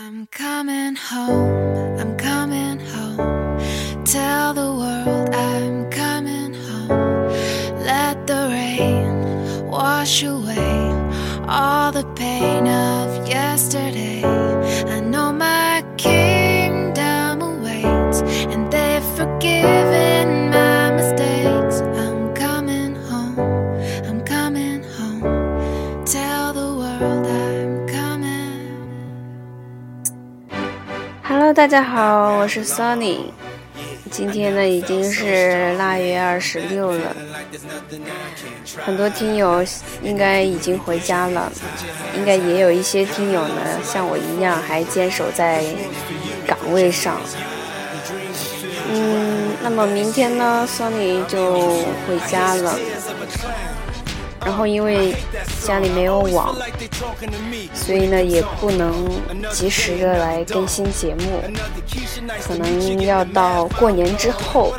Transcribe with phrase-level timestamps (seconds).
[0.00, 3.58] I'm coming home, I'm coming home.
[4.04, 7.28] Tell the world I'm coming home.
[7.84, 10.78] Let the rain wash away
[11.48, 12.67] all the pain
[31.28, 33.18] Hello，大家好，我是 Sony。
[34.10, 37.14] 今天呢已经是腊月二十六了，
[38.82, 39.62] 很多听友
[40.02, 41.52] 应该已经回家了，
[42.16, 45.62] 应该也有一些听友呢像我一样还坚守在
[46.46, 47.20] 岗位上。
[48.90, 52.74] 嗯，那么明天呢，Sony 就回家了。
[54.44, 55.14] 然后因为
[55.62, 56.54] 家里没有网，
[57.74, 59.08] 所以呢也不能
[59.50, 61.42] 及时的来更新节目，
[62.46, 64.74] 可能要到过年之后，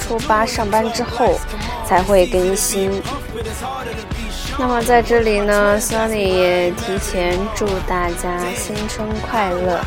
[0.00, 1.38] 初八上班之后
[1.86, 3.02] 才会更新。
[4.58, 9.80] 那么在这里呢，Sunny 也提前祝大家新春快乐！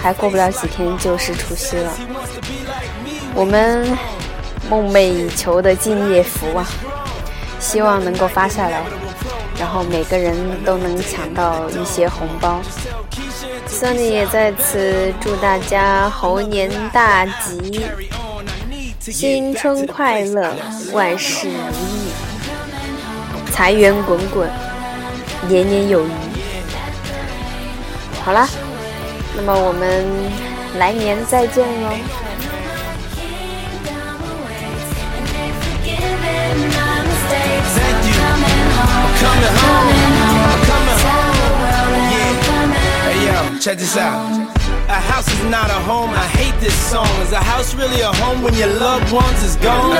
[0.00, 1.92] 还过不了几天就是除夕了，
[3.34, 3.96] 我们
[4.68, 6.66] 梦寐以求的敬业福啊！
[7.60, 8.82] 希望能够发下来，
[9.58, 10.34] 然后每个人
[10.64, 12.60] 都能抢到一些红包。
[13.68, 17.82] Sunny 也在此祝大家猴年大吉，
[19.00, 20.54] 新春快乐，
[20.92, 22.10] 万事如意，
[23.50, 24.48] 财源滚滚，
[25.48, 26.10] 年年有余。
[28.22, 28.48] 好啦，
[29.36, 30.04] 那么我们
[30.78, 31.90] 来年再见喽。
[43.64, 44.28] Check this out.
[44.92, 46.10] A house is not a home.
[46.10, 47.08] I hate this song.
[47.24, 49.96] Is a house really a home when your loved ones is gone?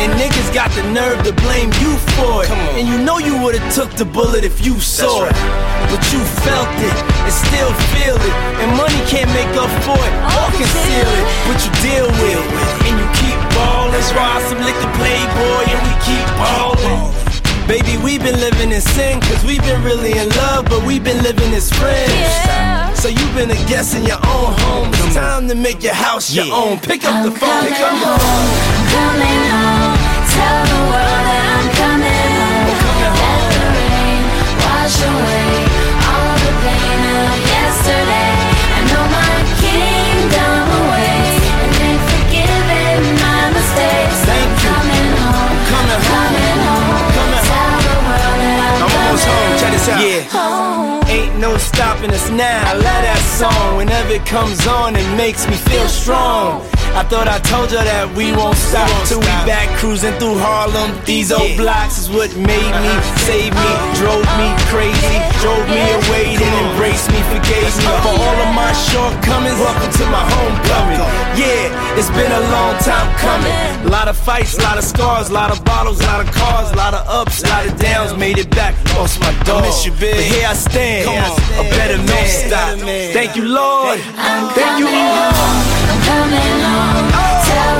[0.00, 2.50] And niggas got the nerve to blame you for it.
[2.72, 5.36] And you know you would've took the bullet if you saw it.
[5.92, 8.34] But you felt it and still feel it.
[8.64, 11.26] And money can't make up for it or conceal it.
[11.44, 12.70] But you deal with it.
[12.88, 13.05] And you
[18.76, 23.00] in sin, cause we've been really in love, but we've been living as friends.
[23.00, 24.88] So you've been a guest in your own home.
[24.92, 26.78] It's time to make your house your own.
[26.80, 28.15] Pick up the phone, pick up the phone.
[50.36, 50.50] This out.
[50.50, 50.76] Yeah.
[51.00, 51.08] home.
[51.08, 52.62] Ain't no stopping us now.
[52.66, 53.76] I love that song.
[53.76, 56.62] Whenever it comes on, it makes me feel strong.
[56.96, 60.96] I thought I told you that we won't stop till we back cruising through Harlem.
[61.04, 62.92] These old blocks is what made me,
[63.28, 63.70] saved me,
[64.00, 65.18] drove me crazy,
[72.16, 73.52] been a long time coming.
[73.86, 76.32] A lot of fights, a lot of scars, a lot of bottles, a lot of
[76.32, 78.16] cars, a lot of ups, a lot of downs.
[78.16, 79.62] Made it back, lost my dog.
[79.62, 80.16] Miss you, big.
[80.16, 81.08] But here I stand,
[81.60, 82.26] a better man.
[82.26, 82.78] Stop.
[83.12, 84.00] Thank you, Lord.
[84.56, 85.30] Thank you, all.
[85.88, 87.04] I'm coming home.
[87.04, 87.04] Tell the world that I'm coming home.
[87.04, 87.72] I'm coming home.
[87.72, 87.75] Oh.